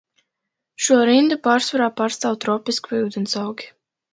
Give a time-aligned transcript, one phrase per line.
[0.85, 3.71] Šo rindu pārsvarā pārstāv tropiski vai ūdensaugi.